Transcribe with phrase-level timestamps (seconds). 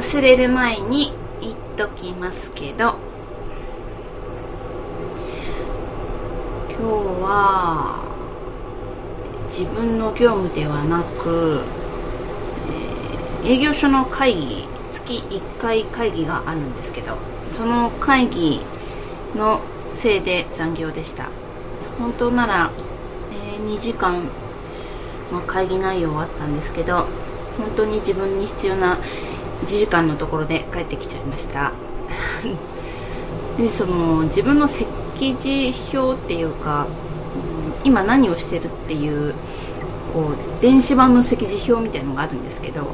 [0.00, 2.94] 忘れる前に言っときますけど。
[6.70, 6.84] 今日
[7.22, 8.02] は
[9.48, 11.60] 自分の業務ではなく、
[13.42, 17.16] えー営業所の会議月1回会議があるんですけど
[17.52, 18.60] その会議
[19.34, 19.60] の
[19.92, 21.28] せいで残業でした。
[21.98, 22.70] 本当なら、
[23.34, 24.22] えー2時間
[25.30, 27.06] の会議内容はあったんですけど
[27.58, 28.96] 本当に自分に必要な
[29.62, 31.72] 1時間のところで帰ってきちゃいました。
[33.58, 37.10] でその自分の席次表っていうか、うん
[37.84, 39.34] 今何をしてるっていう
[40.12, 42.86] こう電子版の席次表みたいのがあるんですけど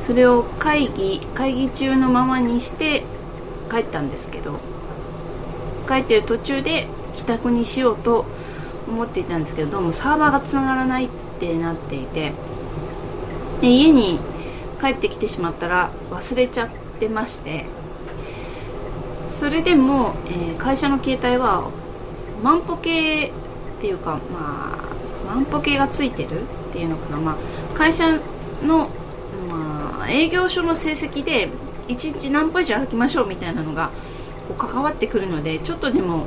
[0.00, 3.04] それを会議会議中のままにして
[3.70, 4.58] 帰ったんですけど
[5.88, 8.26] 帰ってる途中で帰宅にしようと
[8.88, 11.08] 思っていたんですけどどうもサーバーがつながらないっ
[11.40, 12.32] てなっていて
[13.60, 14.18] で家に
[14.76, 16.68] 帰ってきてしまったら忘れちゃっ
[17.00, 17.66] てまして。
[19.36, 21.70] それでも、えー会社の携帯は
[22.42, 23.30] 万歩計っ
[23.80, 27.36] ていうかまあ万歩計がついてるっていうのかな、まあ、
[27.74, 28.18] 会社
[28.66, 28.88] の、
[29.48, 31.50] まあ、営業所の成績で
[31.88, 33.90] 1日何歩以上歩きましょうみたいなのが
[34.48, 36.26] こう関わってくるのでちょっとでも、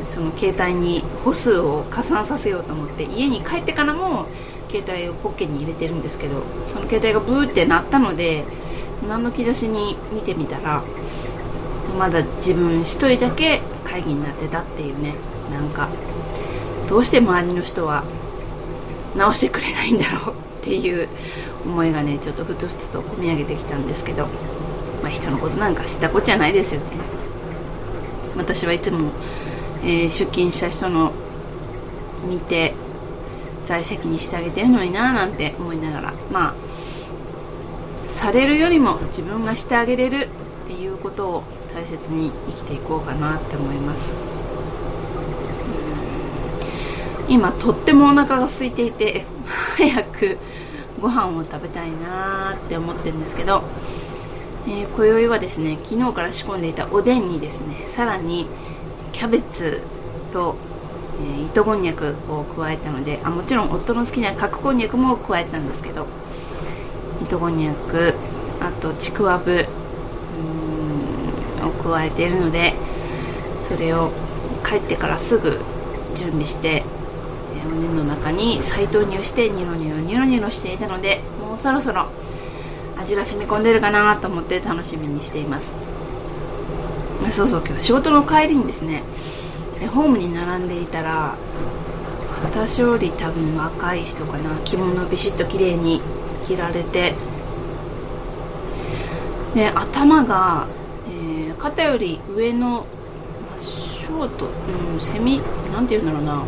[0.00, 4.26] えーその携帯に歩数を加算させようと思って家に帰ってからも
[4.74, 8.44] 携帯をポッケに入れてるんですけどその携帯がブーって鳴ったので
[9.06, 10.82] 何の気出しに見てみたら
[11.96, 15.14] まだ自分一人だけ会議になってたっていうね
[15.50, 15.88] なんか
[16.88, 18.02] どうして周りの人は
[19.16, 21.08] 直してくれないんだろうっていう
[21.64, 24.26] 思いがねちょっとふつふつと込み上げてきたんですけど、
[25.02, 26.86] まあ、人のことなんか知ったこっちゃないですよね。
[28.36, 29.10] 私はいつも、
[29.84, 31.12] えー出勤した人の
[32.28, 32.74] 見て
[33.66, 36.12] 在籍にしてあげてるのにななんて思いながら。
[36.30, 36.54] まあ
[38.08, 40.28] されるよりも自分がしてあげれる
[40.64, 41.42] っていうことを
[41.74, 44.14] 大切に生きていこうかなって思います。
[47.28, 49.24] 今とってもお腹が空いていて
[49.76, 50.38] 早く
[51.00, 53.62] ご飯を食べたいなーって思ってるんですけど、
[54.68, 58.46] えー今宵はですね昨日から仕込んでいたおでんにですねさらに
[59.12, 59.82] キャベツ
[60.32, 60.56] と、
[61.22, 66.06] えー糸こんにゃくを加えたのであもちろん夫の好きな角こんにゃくも加えたんですけど
[67.22, 68.14] 糸こんにゃく
[68.60, 69.66] あとちくわぶ
[71.62, 72.74] を加えているので
[73.62, 74.10] それを
[74.68, 75.58] 帰ってからすぐ
[76.14, 76.82] 準備して
[77.54, 82.06] えーおでんの中に再投入してニロニロニロニロしていたのでもうそろそろ
[82.98, 85.74] 味が染み込んでるかなと思って楽しみにしています。
[87.30, 89.02] そうそう今日仕事の帰りにですね
[89.92, 91.36] ホームに並んでいたら
[92.44, 94.54] 私より多分若い人かな。
[94.64, 96.00] 着物ビシッと綺麗に
[96.44, 97.14] 着られて。
[99.54, 100.66] で頭が、
[101.08, 102.84] えー肩より上の、ま
[103.56, 104.46] あショート、
[104.92, 105.40] うん、セミ
[105.72, 106.44] なんて言うんだろうな。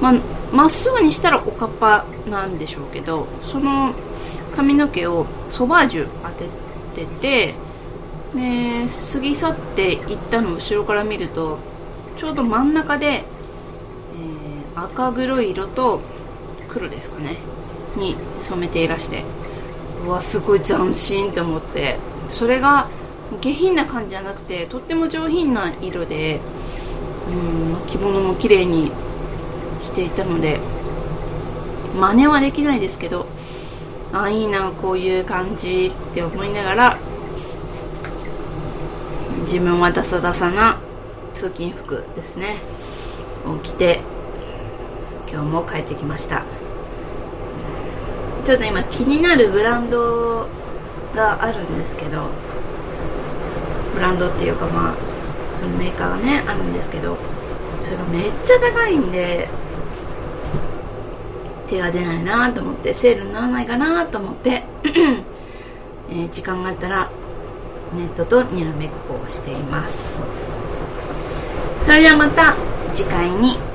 [0.00, 0.14] まあ
[0.52, 3.94] まっすぐにしたらおかっぱなんでしょうけどその
[4.52, 7.54] 髪の毛をソバージュ当ててて
[8.34, 11.58] で過ぎ去っていったのを後ろから見ると
[12.20, 16.00] ちょうど真ん中で、えー赤黒い色と
[16.68, 17.36] 黒ですかね。
[17.96, 19.24] に染めていらして
[20.06, 21.96] うわすごい斬新と思って
[22.28, 22.88] それが
[23.40, 26.40] 下品な感じじゃなくてとっても上品な色で
[27.28, 28.92] うん着物も綺麗に
[29.82, 30.60] 着ていたので
[31.98, 33.26] 真似はできないですけど
[34.12, 36.98] あいいなこういう感じって思いながら
[39.42, 40.78] 自分はダサダサな
[41.34, 42.58] 通勤服ですね。
[43.46, 44.00] を着て
[45.30, 46.44] 今日も帰ってきました。
[48.44, 50.48] ちょっと今気になるブランド
[51.14, 52.28] があるんですけど
[53.94, 54.96] ブランドっていうかまあ
[55.56, 57.16] そのメーカーがねあるんですけど
[57.80, 59.48] それがめっちゃ高いんで
[61.68, 64.64] 手が出ないなと思ってセールにならないかなと思って、
[66.10, 67.08] え時間があったら
[67.94, 70.20] ネットとにらめっこをしています。
[71.82, 72.54] それではまた
[72.92, 73.69] 次回に。